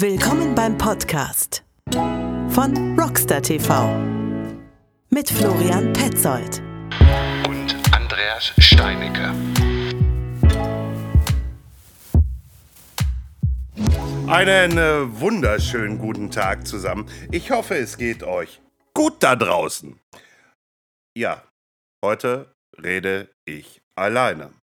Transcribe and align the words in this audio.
Willkommen 0.00 0.54
beim 0.54 0.78
Podcast 0.78 1.62
von 1.92 2.98
Rockstar 2.98 3.42
TV 3.42 3.98
mit 5.10 5.28
Florian 5.28 5.92
Petzold 5.92 6.62
und 7.46 7.76
Andreas 7.94 8.50
Steinecker. 8.56 9.34
Einen 14.26 14.78
äh, 14.78 15.20
wunderschönen 15.20 15.98
guten 15.98 16.30
Tag 16.30 16.66
zusammen. 16.66 17.04
Ich 17.30 17.50
hoffe, 17.50 17.74
es 17.74 17.98
geht 17.98 18.22
euch 18.22 18.62
gut 18.94 19.22
da 19.22 19.36
draußen. 19.36 20.00
Ja, 21.14 21.42
heute 22.02 22.54
rede 22.82 23.28
ich 23.44 23.82
alleine. 23.96 24.59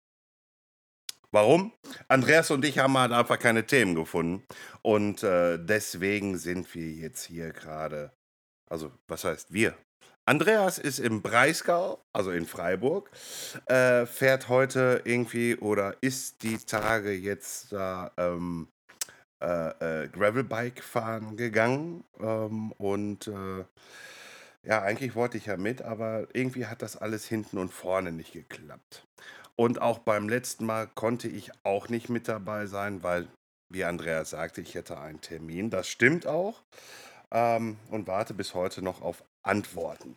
Warum? 1.34 1.72
Andreas 2.06 2.52
und 2.52 2.64
ich 2.64 2.78
haben 2.78 2.96
halt 2.96 3.10
einfach 3.10 3.40
keine 3.40 3.66
Themen 3.66 3.96
gefunden. 3.96 4.44
Und 4.82 5.24
äh, 5.24 5.58
deswegen 5.58 6.38
sind 6.38 6.72
wir 6.76 6.92
jetzt 6.92 7.24
hier 7.24 7.52
gerade. 7.52 8.12
Also, 8.70 8.92
was 9.08 9.24
heißt 9.24 9.52
wir? 9.52 9.74
Andreas 10.26 10.78
ist 10.78 11.00
im 11.00 11.22
Breisgau, 11.22 12.00
also 12.12 12.30
in 12.30 12.46
Freiburg, 12.46 13.10
äh, 13.66 14.06
fährt 14.06 14.48
heute 14.48 15.02
irgendwie 15.04 15.56
oder 15.56 15.96
ist 16.02 16.44
die 16.44 16.56
Tage 16.56 17.10
jetzt 17.10 17.72
da 17.72 18.12
ähm, 18.16 18.68
äh, 19.42 20.04
äh 20.04 20.08
Gravelbike 20.10 20.84
fahren 20.84 21.36
gegangen. 21.36 22.04
Ähm, 22.20 22.70
und 22.78 23.26
äh, 23.26 23.64
ja, 24.62 24.82
eigentlich 24.82 25.16
wollte 25.16 25.36
ich 25.38 25.46
ja 25.46 25.56
mit, 25.56 25.82
aber 25.82 26.28
irgendwie 26.32 26.66
hat 26.66 26.80
das 26.80 26.96
alles 26.96 27.26
hinten 27.26 27.58
und 27.58 27.72
vorne 27.72 28.12
nicht 28.12 28.32
geklappt. 28.32 29.04
Und 29.56 29.80
auch 29.80 29.98
beim 29.98 30.28
letzten 30.28 30.66
Mal 30.66 30.88
konnte 30.88 31.28
ich 31.28 31.50
auch 31.64 31.88
nicht 31.88 32.08
mit 32.08 32.28
dabei 32.28 32.66
sein, 32.66 33.02
weil, 33.02 33.28
wie 33.72 33.84
Andreas 33.84 34.30
sagte, 34.30 34.60
ich 34.60 34.74
hätte 34.74 34.98
einen 34.98 35.20
Termin. 35.20 35.70
Das 35.70 35.88
stimmt 35.88 36.26
auch. 36.26 36.62
Ähm, 37.30 37.78
und 37.90 38.06
warte 38.06 38.34
bis 38.34 38.54
heute 38.54 38.82
noch 38.82 39.00
auf 39.00 39.24
Antworten. 39.42 40.16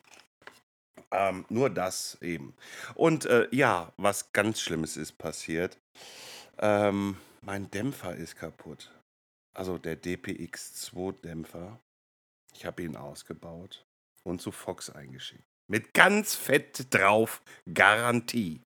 Ähm, 1.11 1.45
nur 1.49 1.69
das 1.69 2.17
eben. 2.21 2.55
Und 2.95 3.25
äh, 3.25 3.47
ja, 3.51 3.93
was 3.97 4.31
ganz 4.33 4.59
Schlimmes 4.59 4.97
ist 4.97 5.17
passiert. 5.17 5.77
Ähm, 6.57 7.17
mein 7.41 7.69
Dämpfer 7.71 8.15
ist 8.15 8.35
kaputt. 8.35 8.91
Also 9.53 9.77
der 9.77 10.01
DPX2-Dämpfer. 10.01 11.79
Ich 12.53 12.65
habe 12.65 12.83
ihn 12.83 12.95
ausgebaut 12.95 13.85
und 14.23 14.41
zu 14.41 14.51
Fox 14.51 14.89
eingeschickt. 14.89 15.43
Mit 15.69 15.93
ganz 15.93 16.35
fett 16.35 16.93
drauf 16.93 17.41
Garantie. 17.71 18.61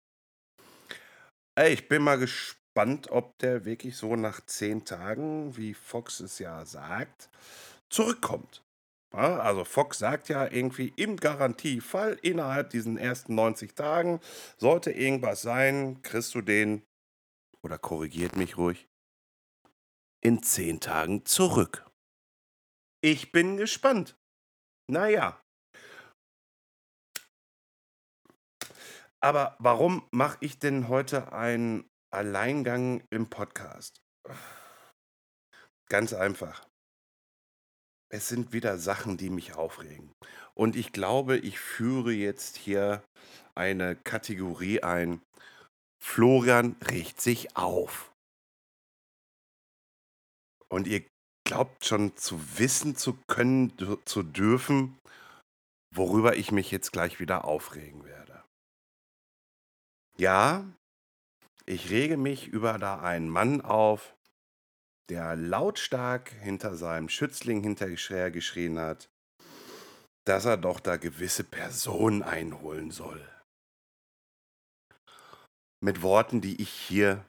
Ey, 1.62 1.73
ich 1.73 1.88
bin 1.88 2.02
mal 2.02 2.17
gespannt, 2.17 3.12
ob 3.12 3.38
der 3.38 3.66
wirklich 3.66 3.95
so 3.95 4.16
nach 4.16 4.44
zehn 4.48 4.84
Tagen, 4.84 5.56
wie 5.58 5.76
Fox 5.76 6.20
es 6.20 6.40
ja 6.40 6.66
sagt, 6.66 7.30
zurückkommt. 7.88 8.64
Ja, 9.14 9.38
also 9.38 9.64
Fox 9.64 10.00
sagt 10.00 10.30
ja 10.30 10.48
irgendwie 10.52 10.92
im 10.95 11.18
Garantiefall 11.18 12.18
innerhalb 12.23 12.72
diesen 12.72 12.98
ersten 12.98 13.36
90 13.36 13.76
Tagen 13.76 14.22
sollte 14.58 14.90
irgendwas 14.90 15.44
sein, 15.44 16.02
kriegst 16.02 16.34
du 16.34 16.42
den 16.42 16.81
oder 17.62 17.78
korrigiert 17.78 18.36
mich 18.36 18.58
ruhig 18.58 18.90
in 20.20 20.42
zehn 20.42 20.80
Tagen 20.80 21.28
zurück. 21.28 21.86
Ich 23.02 23.31
bin 23.31 23.58
gespannt. 23.58 24.18
Naja, 24.90 25.40
Aber 29.23 29.55
warum 29.59 30.08
mache 30.11 30.38
ich 30.41 30.58
denn 30.58 30.88
heute 30.88 31.31
einen 31.31 31.88
Alleingang 32.11 33.03
im 33.11 33.30
Podcast? 33.30 34.02
Ganz 35.89 36.13
einfach. 36.13 36.66
Es 38.11 38.28
sind 38.28 38.52
wieder 38.52 38.78
Sachen, 38.78 39.17
die 39.17 39.30
mich 39.30 39.53
aufregen. 39.53 40.11
Und 40.53 40.75
ich 40.75 40.91
glaube, 40.91 41.38
ich 41.38 41.59
führe 41.59 42.11
jetzt 42.11 42.58
hier 42.58 43.03
eine 43.55 43.95
Kategorie 43.95 44.81
ein. 44.84 45.22
Florian 46.03 46.75
regt 46.90 47.22
sich 47.22 47.56
auf. 47.56 48.12
Und 50.67 50.88
ihr 50.88 51.06
glaubt 51.46 51.85
schon 51.85 52.16
zu 52.16 52.57
wissen 52.57 52.96
zu 52.96 53.17
können, 53.28 53.73
zu 54.06 54.23
dürfen, 54.23 54.97
worüber 55.94 56.35
ich 56.38 56.51
mich 56.51 56.72
jetzt 56.72 56.91
gleich 56.91 57.19
wieder 57.19 57.46
aufregen 57.46 58.06
werde. 58.06 58.31
Ja, 60.22 60.72
ich 61.66 61.90
rege 61.90 62.16
mich 62.16 62.48
über 62.48 62.78
da 62.78 63.02
einen 63.02 63.28
Mann 63.28 63.59
auf, 63.59 64.16
der 65.09 65.36
lautstark 65.36 66.30
hinter 66.30 66.76
seinem 66.76 67.09
Schützling 67.09 67.64
hinterher 67.64 68.30
geschrien 68.30 68.78
hat, 68.78 69.09
dass 70.28 70.46
er 70.46 70.58
doch 70.58 70.80
da 70.80 70.98
gewisse 70.98 71.44
Personen 71.44 72.22
einholen 72.22 72.92
soll. 72.92 73.28
Mit 75.84 76.04
Worten, 76.04 76.40
die 76.40 76.62
ich 76.62 76.70
hier 76.70 77.26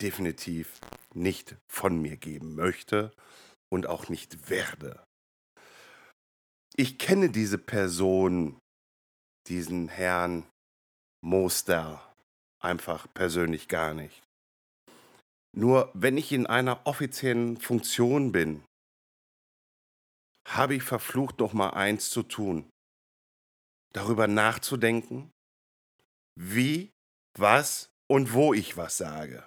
definitiv 0.00 0.78
nicht 1.14 1.56
von 1.68 2.00
mir 2.00 2.16
geben 2.16 2.54
möchte 2.54 3.10
und 3.72 3.88
auch 3.88 4.08
nicht 4.08 4.50
werde. 4.50 5.02
Ich 6.76 6.96
kenne 7.00 7.28
diese 7.28 7.58
Person, 7.58 8.60
diesen 9.48 9.88
Herrn 9.88 10.48
Moster 11.24 12.05
einfach 12.66 13.06
persönlich 13.14 13.68
gar 13.68 13.94
nicht. 13.94 14.22
Nur 15.56 15.90
wenn 15.94 16.18
ich 16.18 16.32
in 16.32 16.46
einer 16.46 16.86
offiziellen 16.86 17.56
Funktion 17.56 18.32
bin, 18.32 18.62
habe 20.46 20.74
ich 20.74 20.82
verflucht, 20.82 21.38
noch 21.38 21.54
mal 21.54 21.70
eins 21.70 22.10
zu 22.10 22.22
tun. 22.22 22.68
Darüber 23.94 24.26
nachzudenken, 24.26 25.32
wie, 26.38 26.90
was 27.38 27.88
und 28.10 28.34
wo 28.34 28.52
ich 28.52 28.76
was 28.76 28.98
sage. 28.98 29.46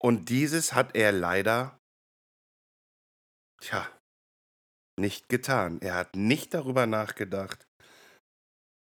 Und 0.00 0.30
dieses 0.30 0.72
hat 0.72 0.96
er 0.96 1.12
leider, 1.12 1.78
tja, 3.60 3.86
nicht 4.98 5.28
getan. 5.28 5.80
Er 5.82 5.94
hat 5.94 6.16
nicht 6.16 6.54
darüber 6.54 6.86
nachgedacht. 6.86 7.66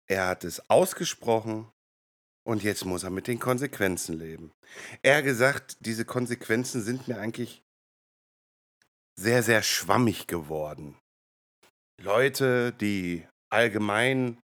Er 0.08 0.28
hat 0.28 0.44
es 0.44 0.70
ausgesprochen 0.70 1.73
und 2.46 2.64
jetzt 2.64 2.86
muss 2.86 3.04
er 3.04 3.10
mit 3.10 3.28
den 3.28 3.40
Konsequenzen 3.40 4.18
leben. 4.18 4.52
Er 5.02 5.22
gesagt, 5.22 5.78
diese 5.80 6.06
Konsequenzen 6.06 6.82
sind 6.82 7.08
mir 7.08 7.20
eigentlich 7.20 7.64
sehr, 9.20 9.44
sehr 9.44 9.62
schwammig 9.64 10.28
geworden. 10.28 10.98
Leute, 12.02 12.74
die 12.74 13.26
allgemein 13.52 14.40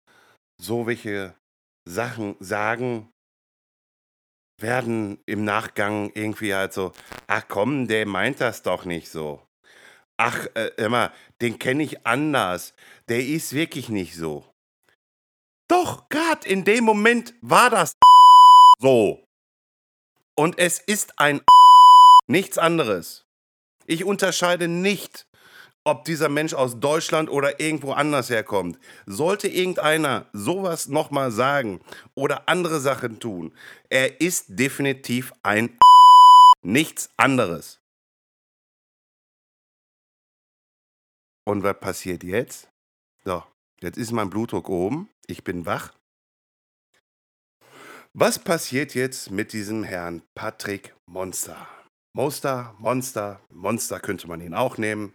so 0.60 0.86
welche 0.86 1.34
Sachen 1.88 2.36
sagen, 2.40 3.10
werden 4.60 5.18
im 5.26 5.44
Nachgang 5.44 6.10
irgendwie 6.14 6.54
halt 6.54 6.72
so, 6.72 6.92
ach 7.26 7.44
komm, 7.48 7.88
der 7.88 8.06
meint 8.06 8.40
das 8.40 8.62
doch 8.62 8.84
nicht 8.84 9.10
so. 9.10 9.46
Ach, 10.18 10.46
äh, 10.54 10.70
immer, 10.78 11.12
den 11.42 11.58
kenne 11.58 11.82
ich 11.82 12.06
anders. 12.06 12.74
Der 13.08 13.24
ist 13.24 13.52
wirklich 13.52 13.90
nicht 13.90 14.16
so. 14.16 14.50
Doch, 15.68 16.08
gerade 16.08 16.48
in 16.48 16.64
dem 16.64 16.84
Moment 16.84 17.34
war 17.40 17.70
das 17.70 17.94
so. 18.78 19.24
Und 20.36 20.58
es 20.58 20.78
ist 20.78 21.18
ein 21.18 21.40
nichts 22.28 22.58
anderes. 22.58 23.24
Ich 23.86 24.04
unterscheide 24.04 24.68
nicht, 24.68 25.26
ob 25.84 26.04
dieser 26.04 26.28
Mensch 26.28 26.52
aus 26.52 26.80
Deutschland 26.80 27.30
oder 27.30 27.60
irgendwo 27.60 27.92
anders 27.92 28.28
herkommt. 28.28 28.78
Sollte 29.06 29.48
irgendeiner 29.48 30.28
sowas 30.32 30.88
nochmal 30.88 31.30
sagen 31.30 31.80
oder 32.14 32.48
andere 32.48 32.80
Sachen 32.80 33.20
tun, 33.20 33.54
er 33.88 34.20
ist 34.20 34.46
definitiv 34.48 35.32
ein 35.42 35.78
nichts 36.62 37.10
anderes. 37.16 37.80
Und 41.44 41.62
was 41.62 41.78
passiert 41.78 42.24
jetzt? 42.24 42.68
So, 43.24 43.44
jetzt 43.80 43.98
ist 43.98 44.10
mein 44.10 44.28
Blutdruck 44.28 44.68
oben 44.68 45.08
ich 45.26 45.44
bin 45.44 45.66
wach. 45.66 45.94
Was 48.12 48.38
passiert 48.38 48.94
jetzt 48.94 49.30
mit 49.30 49.52
diesem 49.52 49.84
Herrn 49.84 50.22
Patrick 50.34 50.96
Monster? 51.06 51.68
Monster, 52.14 52.74
Monster, 52.78 53.40
Monster 53.50 54.00
könnte 54.00 54.26
man 54.26 54.40
ihn 54.40 54.54
auch 54.54 54.78
nehmen. 54.78 55.14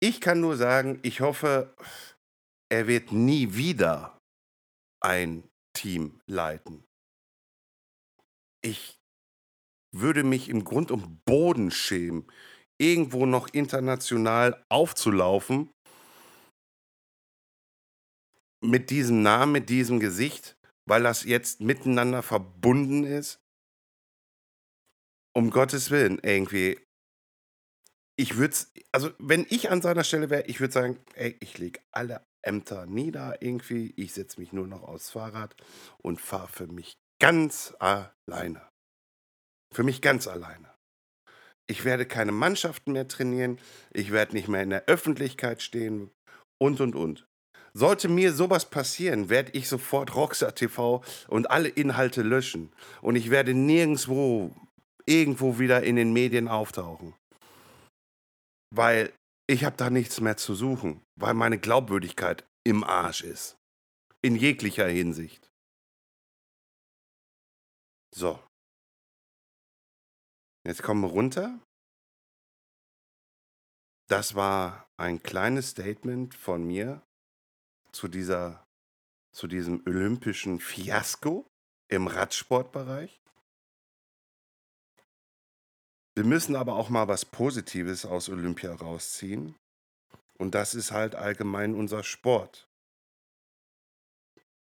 Ich 0.00 0.20
kann 0.20 0.40
nur 0.40 0.56
sagen, 0.56 0.98
ich 1.02 1.20
hoffe, 1.20 1.74
er 2.70 2.86
wird 2.86 3.12
nie 3.12 3.54
wieder 3.54 4.18
ein 5.02 5.48
Team 5.74 6.20
leiten. 6.26 6.84
Ich 8.62 8.98
würde 9.94 10.24
mich 10.24 10.48
im 10.48 10.64
Grund 10.64 10.90
und 10.90 11.24
Boden 11.24 11.70
schämen, 11.70 12.26
irgendwo 12.80 13.26
noch 13.26 13.48
international 13.48 14.64
aufzulaufen 14.68 15.70
mit 18.64 18.90
diesem 18.90 19.22
Namen, 19.22 19.52
mit 19.52 19.68
diesem 19.68 20.00
Gesicht, 20.00 20.56
weil 20.86 21.02
das 21.02 21.24
jetzt 21.24 21.60
miteinander 21.60 22.22
verbunden 22.22 23.04
ist? 23.04 23.40
Um 25.34 25.50
Gottes 25.50 25.90
Willen, 25.90 26.18
irgendwie. 26.22 26.78
ich 28.16 28.36
würde 28.36 28.52
es, 28.52 28.72
also 28.92 29.10
wenn 29.18 29.46
ich 29.48 29.70
an 29.70 29.80
seiner 29.82 30.04
Stelle 30.04 30.30
wäre, 30.30 30.42
ich 30.46 30.60
würde 30.60 30.72
sagen, 30.72 30.98
ey, 31.14 31.36
ich 31.40 31.58
lege 31.58 31.80
alle 31.92 32.26
Ämter 32.42 32.86
nieder 32.86 33.40
irgendwie, 33.42 33.92
ich 33.96 34.12
setze 34.14 34.40
mich 34.40 34.52
nur 34.52 34.66
noch 34.66 34.82
aufs 34.82 35.10
Fahrrad 35.10 35.54
und 36.02 36.20
fahre 36.20 36.48
für 36.48 36.66
mich 36.66 36.94
ganz 37.20 37.74
alleine. 37.78 38.68
Für 39.74 39.82
mich 39.84 40.02
ganz 40.02 40.26
alleine. 40.26 40.74
Ich 41.68 41.84
werde 41.84 42.06
keine 42.06 42.32
Mannschaften 42.32 42.92
mehr 42.92 43.08
trainieren, 43.08 43.60
ich 43.92 44.10
werde 44.10 44.34
nicht 44.34 44.48
mehr 44.48 44.62
in 44.62 44.70
der 44.70 44.86
Öffentlichkeit 44.86 45.62
stehen 45.62 46.10
und 46.60 46.80
und 46.80 46.96
und. 46.96 47.26
Sollte 47.74 48.08
mir 48.08 48.32
sowas 48.32 48.68
passieren, 48.68 49.28
werde 49.28 49.52
ich 49.52 49.68
sofort 49.68 50.14
Rockstar 50.14 50.54
TV 50.54 51.02
und 51.28 51.50
alle 51.50 51.68
Inhalte 51.68 52.22
löschen. 52.22 52.72
Und 53.02 53.16
ich 53.16 53.30
werde 53.30 53.54
nirgendwo, 53.54 54.54
irgendwo 55.06 55.58
wieder 55.58 55.82
in 55.82 55.96
den 55.96 56.12
Medien 56.12 56.48
auftauchen. 56.48 57.14
Weil 58.74 59.12
ich 59.48 59.64
habe 59.64 59.76
da 59.76 59.90
nichts 59.90 60.20
mehr 60.20 60.36
zu 60.36 60.54
suchen. 60.54 61.02
Weil 61.18 61.34
meine 61.34 61.58
Glaubwürdigkeit 61.58 62.44
im 62.64 62.84
Arsch 62.84 63.22
ist. 63.22 63.56
In 64.22 64.36
jeglicher 64.36 64.88
Hinsicht. 64.88 65.48
So. 68.14 68.42
Jetzt 70.66 70.82
kommen 70.82 71.02
wir 71.02 71.10
runter. 71.10 71.58
Das 74.08 74.34
war 74.34 74.88
ein 74.98 75.22
kleines 75.22 75.70
Statement 75.70 76.34
von 76.34 76.66
mir 76.66 77.02
zu, 77.98 78.06
dieser, 78.06 78.64
zu 79.32 79.48
diesem 79.48 79.82
olympischen 79.84 80.60
Fiasko 80.60 81.50
im 81.88 82.06
Radsportbereich. 82.06 83.20
Wir 86.14 86.24
müssen 86.24 86.54
aber 86.54 86.74
auch 86.74 86.90
mal 86.90 87.08
was 87.08 87.24
Positives 87.24 88.06
aus 88.06 88.28
Olympia 88.28 88.72
rausziehen. 88.72 89.56
Und 90.38 90.54
das 90.54 90.76
ist 90.76 90.92
halt 90.92 91.16
allgemein 91.16 91.74
unser 91.74 92.04
Sport. 92.04 92.68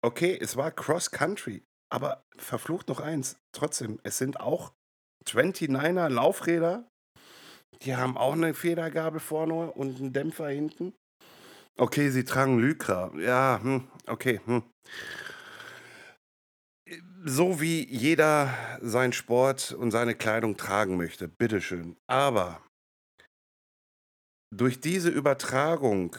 Okay, 0.02 0.38
es 0.40 0.56
war 0.56 0.72
Cross 0.72 1.12
Country, 1.12 1.66
aber 1.90 2.24
verflucht 2.38 2.88
noch 2.88 3.02
eins. 3.02 3.36
Trotzdem, 3.52 4.00
es 4.04 4.18
sind 4.18 4.40
auch 4.40 4.72
29er 5.26 6.08
Laufräder. 6.08 6.90
Die 7.82 7.98
haben 7.98 8.18
auch 8.18 8.34
eine 8.34 8.54
Federgabel 8.54 9.20
vorne 9.20 9.74
und 9.74 9.98
einen 9.98 10.14
Dämpfer 10.14 10.48
hinten. 10.48 10.94
Okay, 11.80 12.10
sie 12.10 12.26
tragen 12.26 12.60
Lycra. 12.60 13.10
Ja, 13.18 13.62
hm, 13.64 13.88
okay. 14.06 14.42
Hm. 14.44 14.64
So 17.24 17.62
wie 17.62 17.88
jeder 17.90 18.54
seinen 18.82 19.14
Sport 19.14 19.72
und 19.72 19.92
seine 19.92 20.14
Kleidung 20.14 20.58
tragen 20.58 20.98
möchte, 20.98 21.30
bitteschön. 21.30 21.96
Aber 22.06 22.62
durch 24.54 24.82
diese 24.82 25.10
Übertragung 25.10 26.18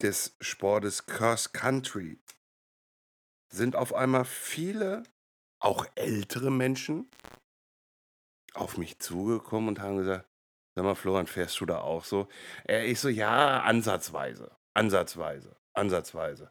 des 0.00 0.36
Sportes 0.40 1.06
Cross 1.06 1.52
Country 1.52 2.20
sind 3.52 3.74
auf 3.74 3.94
einmal 3.94 4.24
viele, 4.24 5.02
auch 5.60 5.86
ältere 5.96 6.52
Menschen, 6.52 7.10
auf 8.54 8.78
mich 8.78 9.00
zugekommen 9.00 9.70
und 9.70 9.80
haben 9.80 9.96
gesagt, 9.96 10.28
Sag 10.76 10.84
mal, 10.84 10.94
Florian, 10.94 11.26
fährst 11.26 11.58
du 11.60 11.66
da 11.66 11.80
auch 11.80 12.04
so? 12.04 12.28
Äh, 12.68 12.84
ich 12.86 13.00
so, 13.00 13.08
ja, 13.08 13.62
ansatzweise. 13.62 14.50
Ansatzweise. 14.74 15.56
Ansatzweise. 15.72 16.50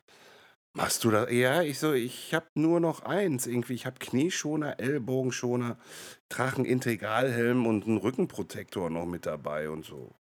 Machst 0.75 1.04
du 1.04 1.12
das? 1.12 1.31
Ja, 1.31 1.62
ich 1.62 1.77
so, 1.80 1.94
ich 1.94 2.33
habe 2.33 2.48
nur 2.56 2.80
noch 2.80 3.04
eins 3.04 3.45
irgendwie. 3.45 3.75
Ich 3.75 3.86
habe 3.86 4.00
Knieschoner, 4.00 4.80
Ellbogenschoner, 4.80 5.77
trage 6.27 6.57
einen 6.57 6.66
Integralhelm 6.66 7.68
und 7.68 7.86
einen 7.86 7.98
Rückenprotektor 7.98 8.89
noch 8.89 9.06
mit 9.06 9.27
dabei 9.27 9.69
und 9.69 9.86
so. 9.86 10.16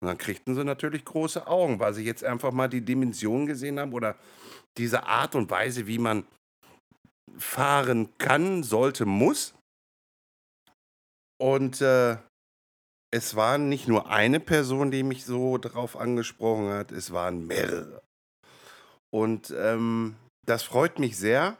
Und 0.00 0.08
dann 0.08 0.18
kriegten 0.18 0.54
sie 0.54 0.64
natürlich 0.64 1.04
große 1.04 1.48
Augen, 1.48 1.80
weil 1.80 1.92
sie 1.92 2.04
jetzt 2.04 2.22
einfach 2.22 2.52
mal 2.52 2.68
die 2.68 2.84
Dimension 2.84 3.46
gesehen 3.46 3.80
haben 3.80 3.92
oder 3.92 4.16
diese 4.78 5.06
Art 5.06 5.34
und 5.34 5.50
Weise, 5.50 5.86
wie 5.88 5.98
man 5.98 6.24
fahren 7.36 8.16
kann, 8.18 8.62
sollte, 8.62 9.06
muss. 9.06 9.54
Und 11.38 11.80
äh, 11.80 12.16
es 13.16 13.34
war 13.34 13.56
nicht 13.56 13.88
nur 13.88 14.10
eine 14.10 14.40
Person, 14.40 14.90
die 14.90 15.02
mich 15.02 15.24
so 15.24 15.56
darauf 15.56 15.96
angesprochen 15.96 16.68
hat, 16.68 16.92
es 16.92 17.12
waren 17.12 17.46
mehrere. 17.46 18.02
Und 19.10 19.54
ähm, 19.56 20.16
das 20.44 20.62
freut 20.62 20.98
mich 20.98 21.16
sehr. 21.16 21.56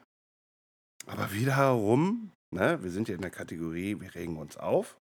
Aber 1.07 1.33
wiederum, 1.33 2.31
ne, 2.55 2.83
wir 2.83 2.91
sind 2.91 3.09
ja 3.09 3.15
in 3.15 3.23
der 3.23 3.31
Kategorie, 3.31 3.99
wir 4.01 4.15
regen 4.15 4.37
uns 4.37 4.59
auf. 4.59 4.99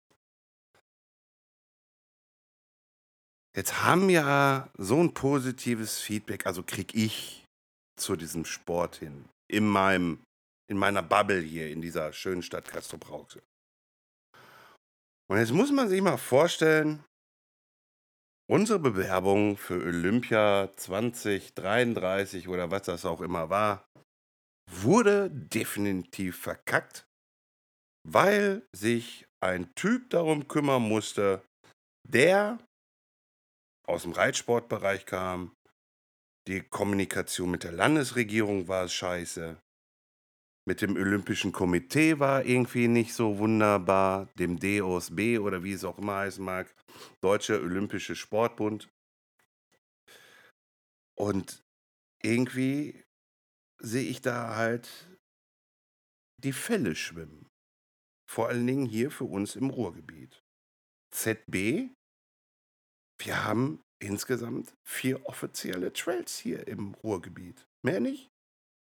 Jetzt 3.56 3.84
haben 3.84 4.10
ja 4.10 4.70
so 4.78 5.02
ein 5.02 5.14
positives 5.14 6.00
Feedback, 6.00 6.46
also 6.46 6.62
kriege 6.64 6.96
ich 6.98 7.46
zu 8.00 8.16
diesem 8.16 8.46
Sport 8.46 8.98
hin. 8.98 9.26
In 9.48 9.68
meinem, 9.68 10.20
in 10.70 10.78
meiner 10.78 11.02
Bubble 11.02 11.42
hier 11.42 11.70
in 11.70 11.82
dieser 11.82 12.14
schönen 12.14 12.44
Stadt 12.44 12.68
Castrop-Rauxel. 12.68 13.42
Und 15.30 15.38
jetzt 15.38 15.52
muss 15.52 15.72
man 15.72 15.90
sich 15.90 16.02
mal 16.02 16.18
vorstellen, 16.18 17.04
unsere 18.50 18.80
Bewerbung 18.80 19.58
für 19.58 19.82
Olympia 19.82 20.70
2033 20.76 22.48
oder 22.48 22.72
was 22.72 22.84
das 22.84 23.06
auch 23.06 23.22
immer 23.22 23.50
war, 23.50 23.88
wurde 24.70 25.30
definitiv 25.30 26.40
verkackt, 26.40 27.06
weil 28.08 28.68
sich 28.74 29.26
ein 29.42 29.74
Typ 29.76 30.10
darum 30.10 30.48
kümmern 30.48 30.84
musste, 30.84 31.44
der 32.08 32.60
aus 33.88 34.04
dem 34.04 34.12
Reitsportbereich 34.12 35.06
kam. 35.06 35.56
Die 36.48 36.62
Kommunikation 36.62 37.52
mit 37.52 37.64
der 37.64 37.72
Landesregierung 37.72 38.68
war 38.68 38.88
scheiße. 38.88 39.63
Mit 40.66 40.82
dem 40.82 40.96
Olympischen 40.96 41.52
Komitee 41.52 42.20
war 42.20 42.46
irgendwie 42.46 42.88
nicht 42.88 43.14
so 43.14 43.38
wunderbar, 43.38 44.28
dem 44.36 44.60
DOSB 44.60 45.40
oder 45.40 45.64
wie 45.64 45.74
es 45.74 45.84
auch 45.84 45.98
immer 45.98 46.16
heißen 46.16 46.44
mag, 46.44 46.74
Deutscher 47.22 47.62
Olympische 47.62 48.16
Sportbund. 48.16 48.90
Und 51.16 51.64
irgendwie 52.22 53.04
sehe 53.80 54.10
ich 54.10 54.22
da 54.22 54.56
halt 54.56 54.90
die 56.38 56.54
Fälle 56.54 56.96
schwimmen. 56.96 57.50
Vor 58.30 58.48
allen 58.48 58.66
Dingen 58.66 58.86
hier 58.86 59.12
für 59.12 59.26
uns 59.26 59.56
im 59.56 59.70
Ruhrgebiet. 59.70 60.44
ZB, 61.12 61.90
wir 63.20 63.44
haben 63.44 63.82
insgesamt 64.00 64.74
vier 64.84 65.26
offizielle 65.28 65.94
Trails 65.94 66.38
hier 66.38 66.68
im 66.68 66.94
Ruhrgebiet. 66.96 67.68
Mehr 67.84 68.00
nicht? 68.00 68.33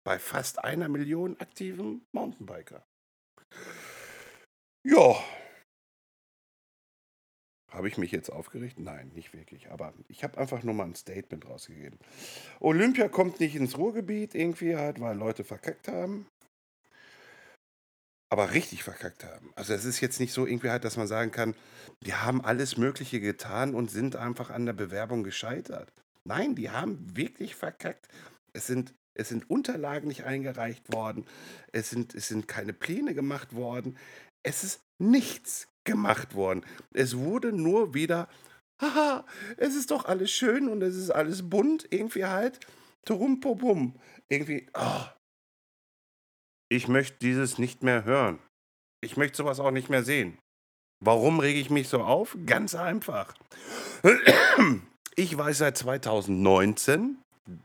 Bei 0.05 0.19
fast 0.19 0.63
einer 0.63 0.89
Million 0.89 1.41
aktiven 1.41 2.07
Mountainbiker. 2.13 2.85
Ja. 4.87 5.17
Habe 7.73 7.89
ich 7.89 7.99
mich 7.99 8.13
jetzt 8.13 8.31
aufgeregt? 8.31 8.79
Nein, 8.79 9.11
nicht 9.15 9.33
wirklich. 9.33 9.71
Aber 9.71 9.95
ich 10.07 10.23
habe 10.23 10.39
einfach 10.39 10.63
nur 10.63 10.75
mal 10.75 10.85
ein 10.85 10.95
Statement 10.95 11.49
rausgegeben. 11.49 11.99
Olympia 12.61 13.09
kommt 13.09 13.41
nicht 13.41 13.57
ins 13.57 13.77
Ruhrgebiet 13.77 14.35
irgendwie 14.35 14.77
halt, 14.77 15.01
weil 15.01 15.17
Leute 15.17 15.43
verkackt 15.43 15.89
haben. 15.89 16.29
Aber 18.31 18.53
richtig 18.53 18.85
verkackt 18.85 19.25
haben. 19.25 19.53
Also 19.57 19.73
es 19.75 19.85
ist 19.85 20.01
jetzt 20.01 20.21
nicht 20.21 20.33
so 20.33 20.47
irgendwie 20.47 20.71
halt, 20.71 20.85
dass 20.85 20.97
man 20.97 21.07
sagen 21.07 21.31
kann, 21.31 21.55
die 22.05 22.15
haben 22.15 22.45
alles 22.45 22.77
Mögliche 22.77 23.21
getan 23.21 23.75
und 23.75 23.91
sind 23.91 24.17
einfach 24.17 24.51
an 24.51 24.67
der 24.67 24.73
Bewerbung 24.73 25.25
gescheitert. 25.25 25.93
Nein, 26.25 26.55
die 26.55 26.71
haben 26.71 27.17
wirklich 27.17 27.55
verkackt. 27.55 28.09
Es 28.53 28.67
sind 28.67 28.95
es 29.15 29.29
sind 29.29 29.49
Unterlagen 29.49 30.09
nicht 30.09 30.25
eingereicht 30.25 30.93
worden. 30.93 31.25
Es 31.73 31.91
sind, 31.91 32.15
es 32.15 32.29
sind 32.29 32.49
keine 32.49 32.73
Pläne 32.73 33.15
gemacht 33.15 33.55
worden. 33.55 33.97
Es 34.43 34.65
ist 34.65 34.81
nichts 34.99 35.69
gemacht 35.85 36.35
worden. 36.35 36.65
Es 36.93 37.17
wurde 37.17 37.53
nur 37.53 37.95
wieder, 37.95 38.29
haha, 38.81 39.25
es 39.57 39.77
ist 39.77 39.91
doch 39.91 40.05
alles 40.05 40.31
schön 40.31 40.69
und 40.69 40.83
es 40.83 40.97
ist 40.97 41.11
alles 41.11 41.49
bunt, 41.49 41.87
irgendwie 41.91 42.25
halt, 42.25 42.59
turumpopum. 43.07 43.99
Irgendwie, 44.29 44.67
oh. 44.75 45.05
Ich 46.71 46.89
möchte 46.89 47.19
dieses 47.21 47.59
nicht 47.59 47.83
mehr 47.83 48.05
hören. 48.05 48.41
Ich 49.03 49.17
möchte 49.17 49.37
sowas 49.37 49.61
auch 49.61 49.71
nicht 49.71 49.91
mehr 49.91 50.03
sehen. 50.03 50.39
Warum 51.05 51.39
rege 51.39 51.61
ich 51.61 51.71
mich 51.71 51.89
so 51.89 52.03
auf? 52.03 52.37
Ganz 52.47 52.75
einfach. 52.75 53.35
Ich 55.17 55.37
weiß 55.37 55.59
seit 55.59 55.77
2019, 55.79 57.19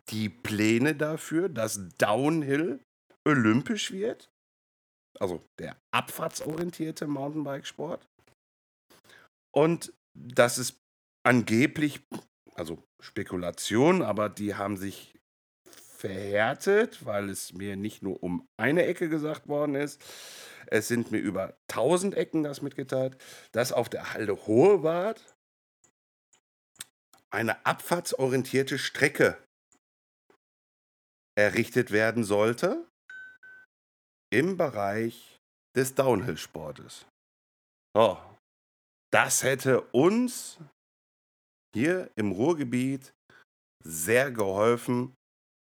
die 0.10 0.30
Pläne 0.30 0.96
dafür, 0.96 1.50
dass 1.50 1.90
Downhill 1.98 2.80
olympisch 3.26 3.92
wird. 3.92 4.30
Also 5.20 5.44
der 5.60 5.76
abfahrtsorientierte 5.92 7.08
Mountainbikesport. 7.08 8.08
Und 9.52 9.94
das 10.14 10.58
ist 10.58 10.80
angeblich, 11.24 12.02
also 12.56 12.84
Spekulation, 13.02 14.02
aber 14.02 14.30
die 14.30 14.56
haben 14.56 14.78
sich 14.78 15.14
verhärtet, 16.00 17.06
weil 17.06 17.30
es 17.30 17.54
mir 17.54 17.76
nicht 17.76 18.02
nur 18.02 18.24
um 18.24 18.48
eine 18.58 18.86
Ecke 18.86 19.10
gesagt 19.10 19.48
worden 19.48 19.76
ist. 19.76 20.02
Es 20.68 20.88
sind 20.88 21.12
mir 21.12 21.20
über 21.20 21.58
1000 21.70 22.16
Ecken 22.16 22.44
das 22.44 22.62
mitgeteilt, 22.62 23.18
dass 23.52 23.74
auf 23.74 23.90
der 23.90 24.14
Halde 24.14 24.48
Hohewart 24.48 25.36
eine 27.32 27.66
abfahrtsorientierte 27.66 28.80
Strecke 28.80 29.38
errichtet 31.40 31.92
werden 31.92 32.24
sollte 32.24 32.86
im 34.32 34.58
Bereich 34.58 35.38
des 35.76 35.96
Downhill-Sportes. 35.96 37.06
Oh, 37.98 38.18
das 39.12 39.44
hätte 39.44 39.82
uns 39.92 40.60
hier 41.74 42.12
im 42.16 42.32
Ruhrgebiet 42.32 43.14
sehr 43.84 44.32
geholfen, 44.32 45.16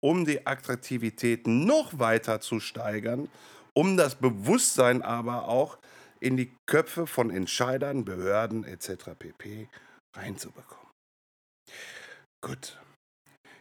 um 0.04 0.26
die 0.26 0.46
Attraktivität 0.48 1.48
noch 1.48 2.00
weiter 2.00 2.40
zu 2.40 2.60
steigern, 2.60 3.30
um 3.74 3.98
das 3.98 4.16
Bewusstsein 4.16 5.02
aber 5.02 5.48
auch 5.48 5.78
in 6.20 6.38
die 6.38 6.56
Köpfe 6.68 7.06
von 7.08 7.30
Entscheidern, 7.30 8.06
Behörden 8.06 8.64
etc. 8.64 9.12
pp. 9.18 9.68
reinzubekommen. 10.16 10.92
Gut. 12.42 12.80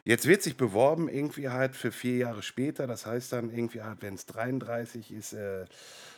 Jetzt 0.06 0.26
wird 0.26 0.42
sich 0.42 0.58
beworben, 0.58 1.08
irgendwie 1.08 1.49
halt 1.49 1.75
für 1.75 1.90
vier 1.90 2.18
Jahre 2.18 2.42
später. 2.42 2.87
Das 2.87 3.06
heißt 3.06 3.32
dann 3.32 3.50
irgendwie 3.50 3.82
halt, 3.82 4.02
wenn 4.02 4.14
es 4.14 4.26
33 4.26 5.11
ist, 5.11 5.32
äh, 5.32 5.64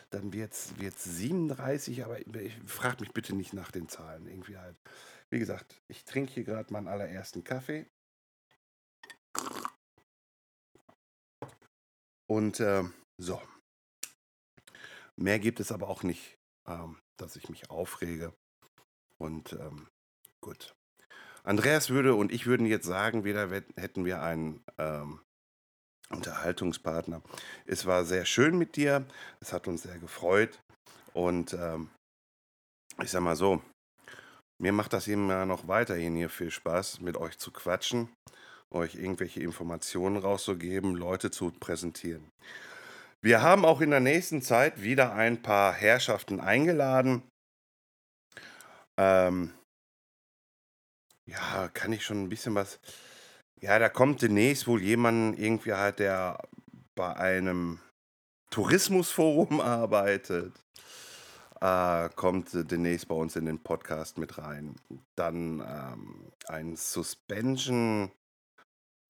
dann 0.09 0.33
wird 0.33 0.53
es 0.53 1.05
37. 1.05 2.03
Aber 2.03 2.19
ich 2.19 2.57
frage 2.65 3.01
mich 3.01 3.13
bitte 3.13 3.33
nicht 3.33 3.53
nach 3.53 3.71
den 3.71 3.87
Zahlen. 3.87 4.27
Irgendwie 4.27 4.57
halt. 4.57 4.75
Wie 5.29 5.39
gesagt, 5.39 5.81
ich 5.87 6.03
trinke 6.03 6.33
hier 6.33 6.43
gerade 6.43 6.71
meinen 6.73 6.87
allerersten 6.87 7.43
Kaffee. 7.45 7.87
Und 12.29 12.59
äh, 12.59 12.83
so. 13.17 13.41
Mehr 15.15 15.39
gibt 15.39 15.61
es 15.61 15.71
aber 15.71 15.87
auch 15.87 16.03
nicht, 16.03 16.37
ähm, 16.67 16.99
dass 17.17 17.37
ich 17.37 17.49
mich 17.49 17.69
aufrege. 17.69 18.33
Und 19.17 19.53
ähm, 19.53 19.87
gut. 20.41 20.76
Andreas 21.47 21.89
würde 21.89 22.13
und 22.13 22.33
ich 22.33 22.45
würden 22.45 22.67
jetzt 22.67 22.85
sagen, 22.85 23.23
weder 23.23 23.49
hätten 23.77 24.03
wir 24.03 24.21
einen 24.21 24.61
ähm, 24.77 25.21
Unterhaltungspartner. 26.09 27.21
Es 27.65 27.85
war 27.85 28.03
sehr 28.03 28.25
schön 28.25 28.57
mit 28.57 28.75
dir. 28.75 29.05
Es 29.39 29.53
hat 29.53 29.67
uns 29.67 29.83
sehr 29.83 29.97
gefreut. 29.97 30.59
Und 31.13 31.53
ähm, 31.53 31.89
ich 33.01 33.11
sag 33.11 33.21
mal 33.21 33.37
so, 33.37 33.61
mir 34.61 34.73
macht 34.73 34.91
das 34.91 35.07
immer 35.07 35.45
noch 35.45 35.69
weiterhin 35.69 36.15
hier 36.15 36.29
viel 36.29 36.51
Spaß, 36.51 36.99
mit 36.99 37.15
euch 37.15 37.37
zu 37.37 37.51
quatschen, 37.51 38.09
euch 38.73 38.95
irgendwelche 38.95 39.41
Informationen 39.41 40.17
rauszugeben, 40.17 40.95
Leute 40.95 41.31
zu 41.31 41.51
präsentieren. 41.51 42.29
Wir 43.23 43.41
haben 43.41 43.63
auch 43.63 43.79
in 43.79 43.91
der 43.91 43.99
nächsten 44.01 44.41
Zeit 44.41 44.81
wieder 44.81 45.13
ein 45.13 45.41
paar 45.41 45.73
Herrschaften 45.73 46.41
eingeladen. 46.41 47.23
Ähm, 48.99 49.53
ja, 51.27 51.67
kann 51.73 51.93
ich 51.93 52.03
schon 52.03 52.23
ein 52.23 52.29
bisschen 52.29 52.55
was. 52.55 52.79
Ja, 53.61 53.77
da 53.79 53.89
kommt 53.89 54.21
demnächst 54.21 54.67
wohl 54.67 54.81
jemand 54.81 55.37
irgendwie 55.37 55.73
halt, 55.73 55.99
der 55.99 56.39
bei 56.95 57.15
einem 57.15 57.79
Tourismusforum 58.49 59.61
arbeitet. 59.61 60.53
Äh, 61.59 62.09
kommt 62.15 62.49
demnächst 62.53 63.07
bei 63.07 63.15
uns 63.15 63.35
in 63.35 63.45
den 63.45 63.59
Podcast 63.59 64.17
mit 64.17 64.37
rein. 64.37 64.75
Dann 65.15 65.59
ähm, 65.59 66.31
ein 66.47 66.75
Suspension 66.75 68.11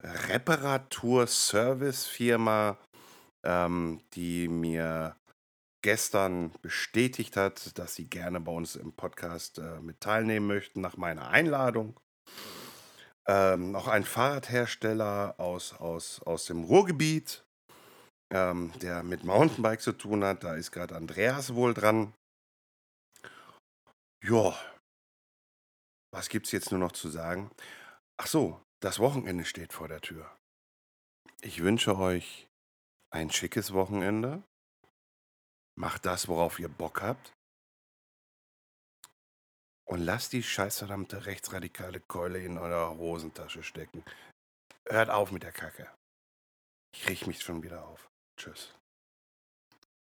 Reparatur 0.02 1.26
Service 1.26 2.06
Firma, 2.06 2.78
ähm, 3.44 4.00
die 4.14 4.48
mir 4.48 5.16
gestern 5.82 6.52
bestätigt 6.62 7.36
hat, 7.36 7.78
dass 7.78 7.94
sie 7.94 8.08
gerne 8.08 8.40
bei 8.40 8.52
uns 8.52 8.76
im 8.76 8.92
Podcast 8.92 9.58
äh, 9.58 9.80
mit 9.80 10.00
teilnehmen 10.00 10.46
möchten 10.46 10.80
nach 10.80 10.96
meiner 10.96 11.28
Einladung. 11.28 11.98
Ähm, 13.26 13.72
noch 13.72 13.88
ein 13.88 14.04
Fahrradhersteller 14.04 15.34
aus, 15.38 15.74
aus, 15.74 16.20
aus 16.22 16.46
dem 16.46 16.64
Ruhrgebiet, 16.64 17.44
ähm, 18.32 18.72
der 18.80 19.02
mit 19.02 19.24
Mountainbike 19.24 19.82
zu 19.82 19.92
tun 19.92 20.24
hat. 20.24 20.44
Da 20.44 20.54
ist 20.54 20.72
gerade 20.72 20.96
Andreas 20.96 21.54
wohl 21.54 21.74
dran. 21.74 22.14
Ja, 24.24 24.56
was 26.10 26.28
gibt 26.28 26.46
es 26.46 26.52
jetzt 26.52 26.70
nur 26.70 26.80
noch 26.80 26.92
zu 26.92 27.08
sagen? 27.08 27.50
Ach 28.16 28.26
so, 28.26 28.62
das 28.80 28.98
Wochenende 28.98 29.44
steht 29.44 29.72
vor 29.72 29.88
der 29.88 30.00
Tür. 30.00 30.34
Ich 31.42 31.62
wünsche 31.62 31.96
euch 31.96 32.48
ein 33.12 33.30
schickes 33.30 33.72
Wochenende. 33.72 34.42
Macht 35.78 36.06
das, 36.06 36.26
worauf 36.26 36.58
ihr 36.58 36.68
Bock 36.68 37.02
habt. 37.02 37.32
Und 39.88 40.00
lasst 40.00 40.34
die 40.34 40.42
scheißverdammte 40.42 41.24
rechtsradikale 41.24 42.00
Keule 42.00 42.40
in 42.40 42.58
eurer 42.58 42.98
Hosentasche 42.98 43.62
stecken. 43.62 44.04
Hört 44.86 45.08
auf 45.08 45.32
mit 45.32 45.42
der 45.42 45.52
Kacke. 45.52 45.88
Ich 46.94 47.04
krieg 47.04 47.26
mich 47.26 47.40
schon 47.40 47.62
wieder 47.62 47.86
auf. 47.86 48.06
Tschüss. 48.38 48.77